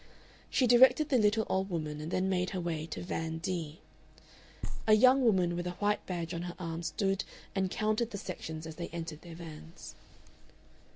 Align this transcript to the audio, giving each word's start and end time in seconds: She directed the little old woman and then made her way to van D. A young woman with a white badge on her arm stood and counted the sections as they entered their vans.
She 0.49 0.65
directed 0.65 1.09
the 1.09 1.19
little 1.19 1.45
old 1.47 1.69
woman 1.69 2.01
and 2.01 2.09
then 2.09 2.27
made 2.27 2.49
her 2.49 2.59
way 2.59 2.87
to 2.87 3.03
van 3.03 3.37
D. 3.37 3.81
A 4.87 4.93
young 4.93 5.23
woman 5.23 5.55
with 5.55 5.67
a 5.67 5.73
white 5.77 6.03
badge 6.07 6.33
on 6.33 6.41
her 6.41 6.55
arm 6.57 6.81
stood 6.81 7.23
and 7.53 7.69
counted 7.69 8.09
the 8.09 8.17
sections 8.17 8.65
as 8.65 8.77
they 8.77 8.87
entered 8.87 9.21
their 9.21 9.35
vans. 9.35 9.93